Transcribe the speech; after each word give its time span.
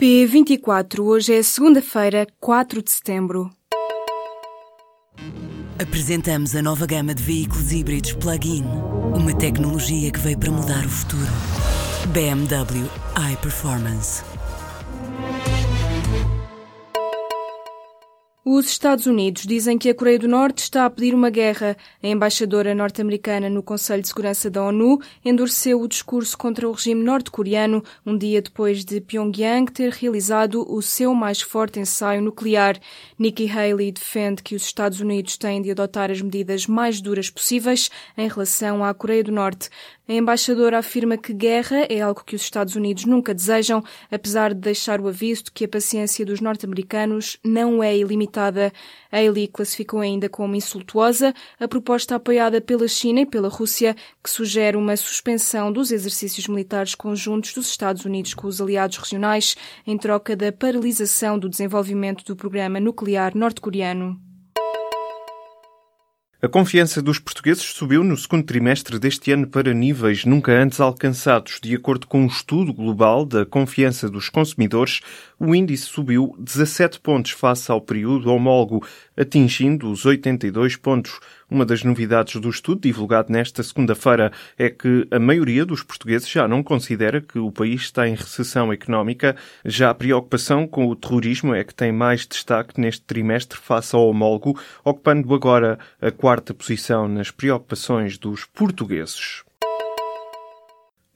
P24, 0.00 1.00
hoje 1.00 1.34
é 1.34 1.42
segunda-feira, 1.42 2.24
4 2.38 2.84
de 2.84 2.88
setembro. 2.88 3.50
Apresentamos 5.76 6.54
a 6.54 6.62
nova 6.62 6.86
gama 6.86 7.12
de 7.12 7.20
veículos 7.20 7.72
híbridos 7.72 8.12
plug-in. 8.12 8.62
Uma 9.12 9.36
tecnologia 9.36 10.12
que 10.12 10.20
veio 10.20 10.38
para 10.38 10.52
mudar 10.52 10.86
o 10.86 10.88
futuro. 10.88 11.26
BMW 12.12 12.88
iPerformance. 13.32 14.22
Os 18.50 18.70
Estados 18.70 19.04
Unidos 19.04 19.42
dizem 19.42 19.76
que 19.76 19.90
a 19.90 19.94
Coreia 19.94 20.18
do 20.18 20.26
Norte 20.26 20.60
está 20.60 20.86
a 20.86 20.90
pedir 20.90 21.14
uma 21.14 21.28
guerra. 21.28 21.76
A 22.02 22.06
embaixadora 22.08 22.74
norte-americana 22.74 23.50
no 23.50 23.62
Conselho 23.62 24.00
de 24.00 24.08
Segurança 24.08 24.48
da 24.48 24.64
ONU 24.64 25.02
endureceu 25.22 25.78
o 25.78 25.86
discurso 25.86 26.38
contra 26.38 26.66
o 26.66 26.72
regime 26.72 27.04
norte-coreano 27.04 27.84
um 28.06 28.16
dia 28.16 28.40
depois 28.40 28.86
de 28.86 29.02
Pyongyang 29.02 29.70
ter 29.70 29.92
realizado 29.92 30.64
o 30.66 30.80
seu 30.80 31.14
mais 31.14 31.42
forte 31.42 31.78
ensaio 31.78 32.22
nuclear. 32.22 32.80
Nikki 33.18 33.50
Haley 33.50 33.92
defende 33.92 34.42
que 34.42 34.54
os 34.54 34.62
Estados 34.62 34.98
Unidos 34.98 35.36
têm 35.36 35.60
de 35.60 35.70
adotar 35.70 36.10
as 36.10 36.22
medidas 36.22 36.66
mais 36.66 37.02
duras 37.02 37.28
possíveis 37.28 37.90
em 38.16 38.28
relação 38.28 38.82
à 38.82 38.94
Coreia 38.94 39.24
do 39.24 39.30
Norte. 39.30 39.68
A 40.08 40.12
embaixadora 40.14 40.78
afirma 40.78 41.18
que 41.18 41.34
guerra 41.34 41.86
é 41.86 42.00
algo 42.00 42.24
que 42.24 42.34
os 42.34 42.40
Estados 42.40 42.74
Unidos 42.74 43.04
nunca 43.04 43.34
desejam, 43.34 43.84
apesar 44.10 44.54
de 44.54 44.60
deixar 44.60 45.02
o 45.02 45.06
aviso 45.06 45.44
de 45.44 45.52
que 45.52 45.66
a 45.66 45.68
paciência 45.68 46.24
dos 46.24 46.40
norte-americanos 46.40 47.36
não 47.44 47.82
é 47.82 47.94
ilimitada. 47.94 48.72
Ailey 49.12 49.48
classificou 49.48 50.00
ainda 50.00 50.26
como 50.26 50.56
insultuosa 50.56 51.34
a 51.60 51.68
proposta 51.68 52.14
apoiada 52.14 52.58
pela 52.58 52.88
China 52.88 53.20
e 53.20 53.26
pela 53.26 53.50
Rússia, 53.50 53.94
que 54.24 54.30
sugere 54.30 54.78
uma 54.78 54.96
suspensão 54.96 55.70
dos 55.70 55.92
exercícios 55.92 56.48
militares 56.48 56.94
conjuntos 56.94 57.52
dos 57.52 57.68
Estados 57.68 58.06
Unidos 58.06 58.32
com 58.32 58.46
os 58.46 58.62
aliados 58.62 58.96
regionais, 58.96 59.56
em 59.86 59.98
troca 59.98 60.34
da 60.34 60.50
paralisação 60.50 61.38
do 61.38 61.50
desenvolvimento 61.50 62.24
do 62.24 62.34
programa 62.34 62.80
nuclear 62.80 63.36
norte-coreano. 63.36 64.27
A 66.40 66.48
confiança 66.48 67.02
dos 67.02 67.18
portugueses 67.18 67.64
subiu 67.64 68.04
no 68.04 68.16
segundo 68.16 68.44
trimestre 68.44 68.96
deste 69.00 69.32
ano 69.32 69.48
para 69.48 69.74
níveis 69.74 70.24
nunca 70.24 70.52
antes 70.52 70.78
alcançados. 70.78 71.58
De 71.60 71.74
acordo 71.74 72.06
com 72.06 72.20
um 72.22 72.28
estudo 72.28 72.72
global 72.72 73.26
da 73.26 73.44
confiança 73.44 74.08
dos 74.08 74.28
consumidores, 74.28 75.00
o 75.36 75.52
índice 75.52 75.86
subiu 75.86 76.36
17 76.38 77.00
pontos 77.00 77.32
face 77.32 77.72
ao 77.72 77.80
período 77.80 78.30
homólogo, 78.32 78.86
atingindo 79.16 79.90
os 79.90 80.06
82 80.06 80.76
pontos. 80.76 81.18
Uma 81.50 81.64
das 81.64 81.82
novidades 81.82 82.38
do 82.38 82.50
estudo 82.50 82.82
divulgado 82.82 83.32
nesta 83.32 83.62
segunda-feira 83.62 84.30
é 84.58 84.68
que 84.68 85.08
a 85.10 85.18
maioria 85.18 85.64
dos 85.64 85.82
portugueses 85.82 86.28
já 86.28 86.46
não 86.46 86.62
considera 86.62 87.22
que 87.22 87.38
o 87.38 87.50
país 87.50 87.82
está 87.82 88.06
em 88.06 88.14
recessão 88.14 88.70
económica. 88.70 89.34
Já 89.64 89.88
a 89.88 89.94
preocupação 89.94 90.66
com 90.66 90.86
o 90.86 90.94
terrorismo 90.94 91.54
é 91.54 91.64
que 91.64 91.74
tem 91.74 91.90
mais 91.90 92.26
destaque 92.26 92.78
neste 92.78 93.00
trimestre 93.00 93.58
face 93.58 93.96
ao 93.96 94.06
homólogo, 94.06 94.60
ocupando 94.84 95.34
agora 95.34 95.78
a 96.02 96.10
quarta 96.10 96.52
posição 96.52 97.08
nas 97.08 97.30
preocupações 97.30 98.18
dos 98.18 98.44
portugueses. 98.44 99.42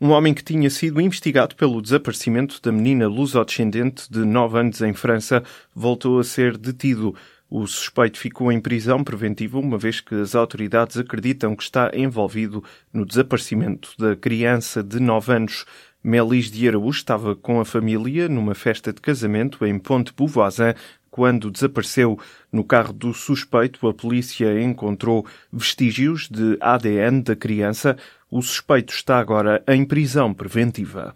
Um 0.05 0.11
homem 0.11 0.35
que 0.35 0.43
tinha 0.43 0.69
sido 0.69 1.01
investigado 1.01 1.55
pelo 1.55 1.81
desaparecimento 1.81 2.61
da 2.61 2.73
menina 2.73 3.07
luso-descendente 3.07 4.11
de 4.11 4.25
9 4.25 4.59
anos 4.59 4.81
em 4.81 4.93
França 4.93 5.45
voltou 5.73 6.19
a 6.19 6.25
ser 6.25 6.59
detido. 6.59 7.15
O 7.55 7.67
suspeito 7.67 8.19
ficou 8.19 8.51
em 8.51 8.59
prisão 8.59 9.05
preventiva 9.05 9.59
uma 9.59 9.77
vez 9.77 10.01
que 10.01 10.15
as 10.15 10.35
autoridades 10.35 10.97
acreditam 10.97 11.55
que 11.55 11.63
está 11.63 11.91
envolvido 11.93 12.65
no 12.91 13.05
desaparecimento 13.05 13.93
da 13.99 14.17
criança 14.17 14.83
de 14.83 14.99
9 14.99 15.35
anos. 15.35 15.67
Melis 16.03 16.51
de 16.51 16.67
Araújo 16.67 16.97
estava 16.97 17.37
com 17.37 17.61
a 17.61 17.65
família 17.67 18.27
numa 18.27 18.55
festa 18.55 18.91
de 18.91 19.03
casamento 19.03 19.67
em 19.67 19.79
Ponte 19.79 20.15
Beauvoisin 20.17 20.73
quando 21.11 21.51
desapareceu. 21.51 22.19
No 22.51 22.65
carro 22.65 22.95
do 22.95 23.13
suspeito, 23.13 23.87
a 23.87 23.93
polícia 23.93 24.59
encontrou 24.59 25.27
vestígios 25.53 26.31
de 26.31 26.57
ADN 26.59 27.21
da 27.21 27.37
criança. 27.37 27.99
O 28.31 28.41
suspeito 28.41 28.95
está 28.95 29.19
agora 29.19 29.63
em 29.69 29.85
prisão 29.85 30.33
preventiva. 30.33 31.13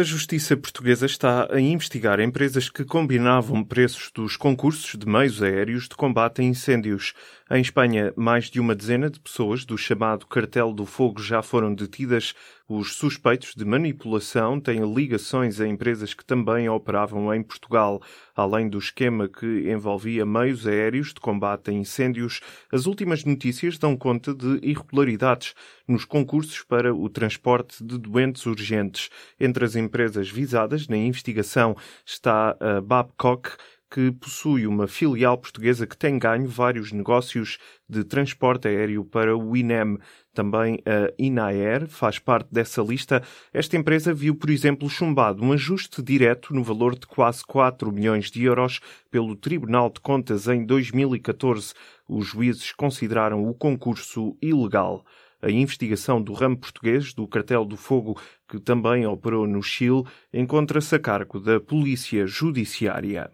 A 0.00 0.02
Justiça 0.02 0.56
Portuguesa 0.56 1.04
está 1.04 1.46
a 1.52 1.60
investigar 1.60 2.20
empresas 2.20 2.70
que 2.70 2.86
combinavam 2.86 3.62
preços 3.62 4.10
dos 4.14 4.34
concursos 4.34 4.98
de 4.98 5.06
meios 5.06 5.42
aéreos 5.42 5.86
de 5.86 5.94
combate 5.94 6.40
a 6.40 6.44
incêndios. 6.44 7.12
Em 7.50 7.60
Espanha, 7.60 8.10
mais 8.16 8.48
de 8.48 8.58
uma 8.58 8.74
dezena 8.74 9.10
de 9.10 9.20
pessoas 9.20 9.66
do 9.66 9.76
chamado 9.76 10.26
Cartel 10.26 10.72
do 10.72 10.86
Fogo 10.86 11.20
já 11.20 11.42
foram 11.42 11.74
detidas. 11.74 12.32
Os 12.66 12.94
suspeitos 12.94 13.54
de 13.54 13.64
manipulação 13.64 14.58
têm 14.58 14.90
ligações 14.94 15.60
a 15.60 15.66
empresas 15.66 16.14
que 16.14 16.24
também 16.24 16.68
operavam 16.68 17.34
em 17.34 17.42
Portugal. 17.42 18.00
Além 18.34 18.68
do 18.68 18.78
esquema 18.78 19.28
que 19.28 19.68
envolvia 19.68 20.24
meios 20.24 20.66
aéreos 20.66 21.08
de 21.08 21.20
combate 21.20 21.70
a 21.70 21.74
incêndios, 21.74 22.40
as 22.72 22.86
últimas 22.86 23.24
notícias 23.24 23.76
dão 23.76 23.96
conta 23.96 24.32
de 24.32 24.60
irregularidades 24.62 25.52
nos 25.90 26.04
concursos 26.04 26.62
para 26.62 26.94
o 26.94 27.08
transporte 27.08 27.82
de 27.84 27.98
doentes 27.98 28.46
urgentes. 28.46 29.10
Entre 29.38 29.64
as 29.64 29.74
empresas 29.74 30.30
visadas 30.30 30.86
na 30.86 30.96
investigação 30.96 31.76
está 32.06 32.56
a 32.60 32.80
Babcock, 32.80 33.50
que 33.90 34.12
possui 34.12 34.68
uma 34.68 34.86
filial 34.86 35.36
portuguesa 35.36 35.84
que 35.84 35.96
tem 35.96 36.16
ganho 36.16 36.46
vários 36.46 36.92
negócios 36.92 37.58
de 37.88 38.04
transporte 38.04 38.68
aéreo 38.68 39.04
para 39.04 39.36
o 39.36 39.56
INEM. 39.56 39.98
Também 40.32 40.80
a 40.86 41.12
Inaer 41.18 41.88
faz 41.88 42.20
parte 42.20 42.46
dessa 42.52 42.80
lista. 42.82 43.20
Esta 43.52 43.76
empresa 43.76 44.14
viu, 44.14 44.36
por 44.36 44.48
exemplo, 44.48 44.88
chumbado 44.88 45.42
um 45.42 45.52
ajuste 45.52 46.00
direto 46.00 46.54
no 46.54 46.62
valor 46.62 46.96
de 46.96 47.04
quase 47.04 47.44
4 47.44 47.90
milhões 47.90 48.30
de 48.30 48.44
euros 48.44 48.78
pelo 49.10 49.34
Tribunal 49.34 49.90
de 49.90 49.98
Contas 49.98 50.46
em 50.46 50.64
2014. 50.64 51.74
Os 52.08 52.28
juízes 52.28 52.70
consideraram 52.70 53.44
o 53.44 53.52
concurso 53.52 54.36
ilegal. 54.40 55.04
A 55.42 55.50
investigação 55.50 56.20
do 56.20 56.32
ramo 56.32 56.58
português 56.58 57.14
do 57.14 57.26
Cartel 57.26 57.64
do 57.64 57.76
Fogo, 57.76 58.20
que 58.46 58.60
também 58.60 59.06
operou 59.06 59.46
no 59.46 59.62
Chile, 59.62 60.04
encontra-se 60.32 60.94
a 60.94 60.98
cargo 60.98 61.40
da 61.40 61.58
Polícia 61.58 62.26
Judiciária. 62.26 63.30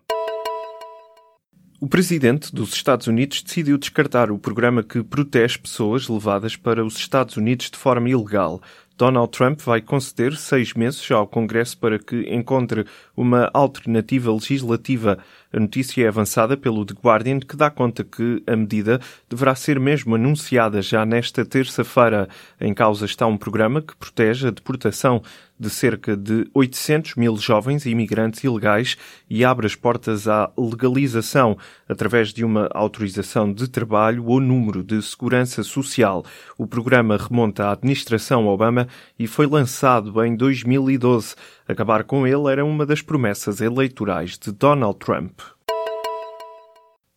O 1.78 1.87
presidente 1.87 2.55
dos 2.55 2.72
Estados 2.72 3.06
Unidos 3.06 3.43
decidiu 3.43 3.77
descartar 3.77 4.31
o 4.31 4.39
programa 4.39 4.83
que 4.83 5.03
protege 5.03 5.59
pessoas 5.59 6.09
levadas 6.09 6.56
para 6.56 6.83
os 6.83 6.97
Estados 6.97 7.37
Unidos 7.37 7.71
de 7.71 7.77
forma 7.77 8.09
ilegal. 8.09 8.62
Donald 8.99 9.31
Trump 9.31 9.61
vai 9.61 9.83
conceder 9.83 10.37
seis 10.37 10.73
meses 10.73 11.11
ao 11.11 11.27
Congresso 11.27 11.77
para 11.77 11.99
que 11.99 12.23
encontre 12.34 12.87
uma 13.15 13.51
alternativa 13.53 14.33
legislativa. 14.33 15.19
A 15.53 15.61
notícia 15.61 16.05
é 16.05 16.09
avançada 16.09 16.57
pelo 16.57 16.84
The 16.84 16.95
Guardian, 17.03 17.41
que 17.41 17.57
dá 17.57 17.71
conta 17.71 18.03
que 18.03 18.43
a 18.47 18.57
medida 18.57 19.01
deverá 19.29 19.55
ser 19.55 19.79
mesmo 19.79 20.15
anunciada 20.15 20.81
já 20.81 21.05
nesta 21.05 21.45
terça-feira. 21.45 22.29
Em 22.61 22.73
causa 22.73 23.05
está 23.05 23.27
um 23.27 23.37
programa 23.37 23.83
que 23.83 23.97
protege 23.97 24.49
a 24.49 24.51
deportação 24.51 25.23
de 25.59 25.71
cerca 25.71 26.17
de 26.17 26.47
800 26.53 27.15
mil 27.15 27.37
jovens 27.39 27.87
imigrantes 27.87 28.45
ilegais 28.45 28.97
e 29.28 29.45
abre 29.45 29.67
as 29.67 29.75
portas 29.75 30.28
à 30.28 30.51
legalização 30.57 31.57
através 31.89 32.33
de 32.33 32.45
uma 32.45 32.69
autorização 32.73 33.51
de 33.51 33.67
trabalho 33.67 34.27
ou 34.27 34.39
número 34.39 34.83
de 34.83 35.01
segurança 35.01 35.63
social. 35.63 36.25
O 36.59 36.67
programa 36.67 37.17
remonta 37.17 37.67
à 37.69 37.73
administração 37.73 38.47
Obama 38.47 38.85
e 39.19 39.26
foi 39.26 39.47
lançado 39.47 40.24
em 40.24 40.36
2012. 40.36 41.34
Acabar 41.66 42.04
com 42.04 42.26
ele 42.26 42.50
era 42.50 42.64
uma 42.64 42.86
das 42.86 43.02
promessas 43.02 43.60
eleitorais 43.60 44.38
de 44.38 44.52
Donald 44.52 44.98
Trump. 44.98 45.41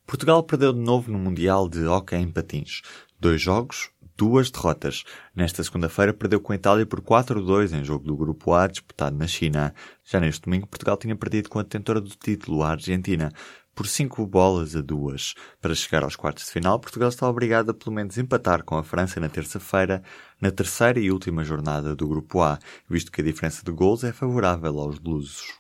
Portugal 0.06 0.42
perdeu 0.42 0.74
de 0.74 0.80
novo 0.80 1.12
no 1.12 1.20
Mundial 1.20 1.70
de 1.70 1.86
Hockey 1.86 2.16
em 2.16 2.32
Patins. 2.32 2.82
Dois 3.20 3.42
jogos, 3.42 3.92
duas 4.18 4.52
derrotas. 4.52 5.04
Nesta 5.34 5.64
segunda-feira 5.64 6.14
perdeu 6.14 6.42
com 6.42 6.52
a 6.52 6.56
Itália 6.56 6.86
por 6.86 7.00
4-2 7.00 7.72
em 7.80 7.86
jogo 7.86 8.06
do 8.06 8.18
Grupo 8.18 8.54
A 8.54 8.68
disputado 8.68 9.16
na 9.16 9.28
China. 9.28 9.74
Já 10.04 10.20
neste 10.20 10.42
domingo 10.42 10.68
Portugal 10.68 10.98
tinha 10.98 11.16
perdido 11.16 11.48
com 11.48 11.60
a 11.60 11.64
detentora 11.64 12.02
do 12.02 12.10
título, 12.10 12.64
a 12.64 12.72
Argentina, 12.72 13.32
por 13.80 13.88
5 13.88 14.28
bolas 14.28 14.76
a 14.76 14.82
2. 14.82 15.36
Para 15.62 15.74
chegar 15.74 16.04
aos 16.04 16.18
quartos 16.18 16.44
de 16.44 16.52
final, 16.52 16.78
Portugal 16.82 17.08
está 17.08 17.30
obrigado 17.30 17.72
a 17.72 17.74
pelo 17.74 17.96
menos 17.96 18.18
empatar 18.18 18.62
com 18.62 18.76
a 18.76 18.84
França 18.84 19.22
na 19.22 19.30
terça-feira, 19.30 20.04
na 20.42 20.52
terceira 20.52 21.00
e 21.00 21.10
última 21.10 21.46
jornada 21.46 21.96
do 21.96 22.06
Grupo 22.06 22.42
A, 22.42 22.60
visto 22.90 23.10
que 23.10 23.22
a 23.22 23.24
diferença 23.24 23.64
de 23.64 23.72
gols 23.72 24.04
é 24.04 24.12
favorável 24.12 24.78
aos 24.80 25.00
lusos. 25.00 25.59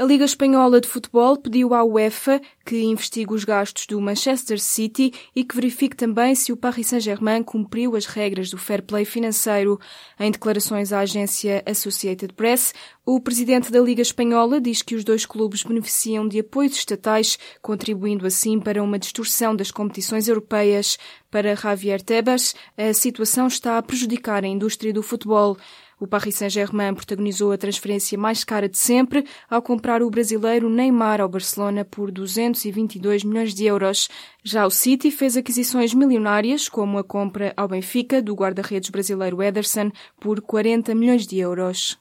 A 0.00 0.04
Liga 0.04 0.24
Espanhola 0.24 0.80
de 0.80 0.86
Futebol 0.86 1.36
pediu 1.36 1.74
à 1.74 1.82
UEFA 1.82 2.40
que 2.64 2.80
investigue 2.84 3.34
os 3.34 3.42
gastos 3.42 3.84
do 3.84 4.00
Manchester 4.00 4.60
City 4.60 5.12
e 5.34 5.42
que 5.42 5.56
verifique 5.56 5.96
também 5.96 6.36
se 6.36 6.52
o 6.52 6.56
Paris 6.56 6.86
Saint-Germain 6.86 7.42
cumpriu 7.42 7.96
as 7.96 8.06
regras 8.06 8.48
do 8.48 8.56
fair 8.56 8.80
play 8.80 9.04
financeiro. 9.04 9.76
Em 10.20 10.30
declarações 10.30 10.92
à 10.92 11.00
agência 11.00 11.64
Associated 11.66 12.32
Press, 12.34 12.72
o 13.04 13.18
presidente 13.18 13.72
da 13.72 13.80
Liga 13.80 14.00
Espanhola 14.00 14.60
diz 14.60 14.82
que 14.82 14.94
os 14.94 15.02
dois 15.02 15.26
clubes 15.26 15.64
beneficiam 15.64 16.28
de 16.28 16.38
apoios 16.38 16.76
estatais, 16.76 17.36
contribuindo 17.60 18.24
assim 18.24 18.60
para 18.60 18.80
uma 18.80 19.00
distorção 19.00 19.56
das 19.56 19.72
competições 19.72 20.28
europeias. 20.28 20.96
Para 21.28 21.56
Javier 21.56 22.00
Tebas, 22.00 22.54
a 22.76 22.94
situação 22.94 23.48
está 23.48 23.76
a 23.76 23.82
prejudicar 23.82 24.44
a 24.44 24.46
indústria 24.46 24.92
do 24.92 25.02
futebol. 25.02 25.58
O 26.00 26.06
Paris 26.06 26.36
Saint-Germain 26.36 26.94
protagonizou 26.94 27.50
a 27.50 27.58
transferência 27.58 28.16
mais 28.16 28.44
cara 28.44 28.68
de 28.68 28.78
sempre 28.78 29.24
ao 29.50 29.60
comprar 29.60 30.00
o 30.00 30.08
brasileiro 30.08 30.70
Neymar 30.70 31.20
ao 31.20 31.28
Barcelona 31.28 31.84
por 31.84 32.12
222 32.12 33.24
milhões 33.24 33.52
de 33.52 33.66
euros. 33.66 34.08
Já 34.44 34.64
o 34.64 34.70
City 34.70 35.10
fez 35.10 35.36
aquisições 35.36 35.92
milionárias, 35.92 36.68
como 36.68 36.98
a 36.98 37.04
compra 37.04 37.52
ao 37.56 37.66
Benfica 37.66 38.22
do 38.22 38.32
guarda-redes 38.34 38.90
brasileiro 38.90 39.42
Ederson 39.42 39.90
por 40.20 40.40
40 40.40 40.94
milhões 40.94 41.26
de 41.26 41.38
euros. 41.38 41.98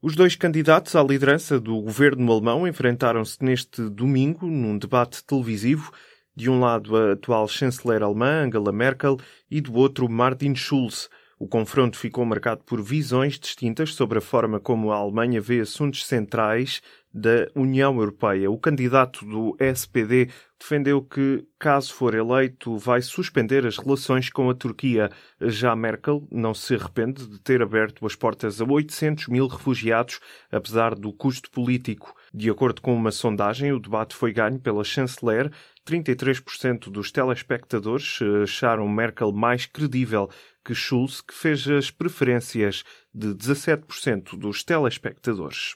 Os 0.00 0.16
dois 0.16 0.34
candidatos 0.34 0.96
à 0.96 1.02
liderança 1.02 1.60
do 1.60 1.78
governo 1.80 2.32
alemão 2.32 2.66
enfrentaram-se 2.66 3.36
neste 3.44 3.88
domingo 3.90 4.46
num 4.46 4.78
debate 4.78 5.22
televisivo. 5.24 5.92
De 6.34 6.48
um 6.48 6.58
lado, 6.58 6.96
a 6.96 7.12
atual 7.12 7.46
chanceler 7.46 8.02
alemã 8.02 8.46
Angela 8.46 8.72
Merkel 8.72 9.18
e 9.50 9.60
do 9.60 9.74
outro, 9.74 10.08
Martin 10.08 10.54
Schulz. 10.54 11.10
O 11.42 11.48
confronto 11.48 11.98
ficou 11.98 12.24
marcado 12.24 12.62
por 12.62 12.80
visões 12.80 13.36
distintas 13.36 13.94
sobre 13.94 14.18
a 14.18 14.20
forma 14.20 14.60
como 14.60 14.92
a 14.92 14.96
Alemanha 14.96 15.40
vê 15.40 15.58
assuntos 15.58 16.06
centrais 16.06 16.80
da 17.12 17.48
União 17.56 17.96
Europeia. 17.96 18.48
O 18.48 18.56
candidato 18.56 19.24
do 19.24 19.56
SPD 19.58 20.30
defendeu 20.56 21.02
que, 21.02 21.44
caso 21.58 21.92
for 21.92 22.14
eleito, 22.14 22.78
vai 22.78 23.02
suspender 23.02 23.66
as 23.66 23.76
relações 23.76 24.30
com 24.30 24.48
a 24.48 24.54
Turquia. 24.54 25.10
Já 25.40 25.74
Merkel 25.74 26.28
não 26.30 26.54
se 26.54 26.76
arrepende 26.76 27.26
de 27.26 27.40
ter 27.40 27.60
aberto 27.60 28.06
as 28.06 28.14
portas 28.14 28.60
a 28.60 28.64
800 28.64 29.26
mil 29.26 29.48
refugiados, 29.48 30.20
apesar 30.48 30.94
do 30.94 31.12
custo 31.12 31.50
político. 31.50 32.14
De 32.32 32.48
acordo 32.48 32.80
com 32.80 32.94
uma 32.94 33.10
sondagem, 33.10 33.72
o 33.72 33.80
debate 33.80 34.14
foi 34.14 34.32
ganho 34.32 34.60
pela 34.60 34.84
chanceler. 34.84 35.50
33% 35.84 36.88
dos 36.88 37.10
telespectadores 37.10 38.20
acharam 38.44 38.88
Merkel 38.88 39.32
mais 39.32 39.66
credível 39.66 40.30
que 40.64 40.74
Schulz, 40.74 41.20
que 41.20 41.34
fez 41.34 41.66
as 41.68 41.90
preferências 41.90 42.84
de 43.14 43.28
17% 43.34 44.36
dos 44.36 44.62
telespectadores. 44.64 45.74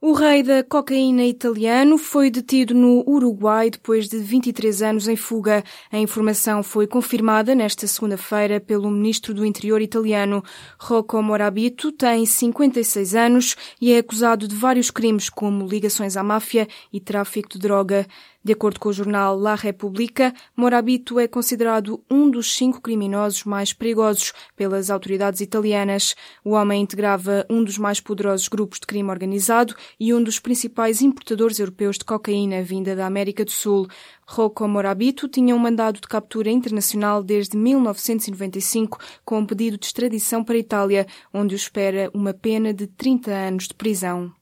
O 0.00 0.12
rei 0.12 0.44
da 0.44 0.62
cocaína 0.62 1.24
italiano 1.24 1.98
foi 1.98 2.30
detido 2.30 2.72
no 2.72 3.02
Uruguai 3.04 3.68
depois 3.68 4.08
de 4.08 4.16
23 4.18 4.80
anos 4.80 5.08
em 5.08 5.16
fuga. 5.16 5.64
A 5.90 5.98
informação 5.98 6.62
foi 6.62 6.86
confirmada 6.86 7.52
nesta 7.52 7.84
segunda-feira 7.84 8.60
pelo 8.60 8.88
ministro 8.92 9.34
do 9.34 9.44
Interior 9.44 9.82
italiano. 9.82 10.40
Rocco 10.78 11.20
Morabito 11.20 11.90
tem 11.90 12.24
56 12.24 13.16
anos 13.16 13.56
e 13.80 13.92
é 13.92 13.98
acusado 13.98 14.46
de 14.46 14.54
vários 14.54 14.88
crimes 14.88 15.28
como 15.28 15.66
ligações 15.66 16.16
à 16.16 16.22
máfia 16.22 16.68
e 16.92 17.00
tráfico 17.00 17.48
de 17.48 17.58
droga. 17.58 18.06
De 18.42 18.52
acordo 18.52 18.78
com 18.78 18.88
o 18.88 18.92
jornal 18.92 19.36
La 19.36 19.56
Repubblica, 19.56 20.32
Morabito 20.56 21.18
é 21.18 21.26
considerado 21.26 22.02
um 22.08 22.30
dos 22.30 22.54
cinco 22.54 22.80
criminosos 22.80 23.42
mais 23.42 23.72
perigosos 23.72 24.32
pelas 24.56 24.90
autoridades 24.90 25.40
italianas. 25.40 26.14
O 26.44 26.50
homem 26.50 26.80
integrava 26.80 27.44
um 27.50 27.64
dos 27.64 27.76
mais 27.76 28.00
poderosos 28.00 28.46
grupos 28.46 28.78
de 28.78 28.86
crime 28.86 29.10
organizado 29.10 29.74
e 29.98 30.14
um 30.14 30.22
dos 30.22 30.38
principais 30.38 31.02
importadores 31.02 31.58
europeus 31.58 31.98
de 31.98 32.04
cocaína 32.04 32.62
vinda 32.62 32.94
da 32.94 33.06
América 33.06 33.44
do 33.44 33.50
Sul. 33.50 33.88
Rocco 34.24 34.68
Morabito 34.68 35.26
tinha 35.26 35.54
um 35.54 35.58
mandado 35.58 36.00
de 36.00 36.06
captura 36.06 36.48
internacional 36.48 37.24
desde 37.24 37.56
1995 37.56 38.98
com 39.24 39.40
um 39.40 39.46
pedido 39.46 39.76
de 39.76 39.86
extradição 39.86 40.44
para 40.44 40.54
a 40.54 40.58
Itália, 40.58 41.06
onde 41.34 41.54
o 41.54 41.56
espera 41.56 42.08
uma 42.14 42.32
pena 42.32 42.72
de 42.72 42.86
30 42.86 43.32
anos 43.32 43.66
de 43.66 43.74
prisão. 43.74 44.37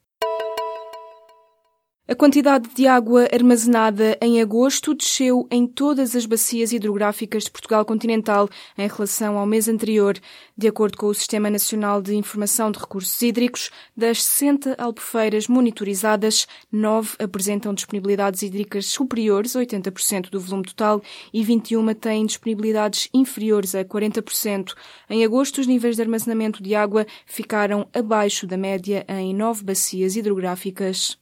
A 2.09 2.15
quantidade 2.15 2.69
de 2.73 2.87
água 2.87 3.27
armazenada 3.33 4.17
em 4.21 4.41
agosto 4.41 4.93
desceu 4.93 5.45
em 5.51 5.67
todas 5.67 6.15
as 6.15 6.25
bacias 6.25 6.71
hidrográficas 6.71 7.43
de 7.43 7.51
Portugal 7.51 7.83
continental 7.83 8.47
em 8.77 8.87
relação 8.87 9.37
ao 9.37 9.45
mês 9.45 9.67
anterior. 9.67 10.17
De 10.57 10.69
acordo 10.69 10.97
com 10.97 11.07
o 11.07 11.13
Sistema 11.13 11.49
Nacional 11.49 12.01
de 12.01 12.15
Informação 12.15 12.71
de 12.71 12.79
Recursos 12.79 13.21
Hídricos, 13.21 13.71
das 13.93 14.23
60 14.23 14.75
albufeiras 14.77 15.49
monitorizadas, 15.49 16.47
9 16.71 17.17
apresentam 17.19 17.73
disponibilidades 17.73 18.41
hídricas 18.41 18.85
superiores 18.85 19.53
a 19.53 19.59
80% 19.59 20.29
do 20.29 20.39
volume 20.39 20.63
total 20.63 21.01
e 21.33 21.43
21 21.43 21.93
têm 21.93 22.25
disponibilidades 22.25 23.09
inferiores 23.13 23.75
a 23.75 23.83
40%. 23.83 24.73
Em 25.09 25.25
agosto, 25.25 25.59
os 25.59 25.67
níveis 25.67 25.97
de 25.97 26.03
armazenamento 26.03 26.63
de 26.63 26.73
água 26.73 27.05
ficaram 27.25 27.85
abaixo 27.93 28.47
da 28.47 28.55
média 28.55 29.05
em 29.09 29.35
nove 29.35 29.61
bacias 29.61 30.15
hidrográficas. 30.15 31.17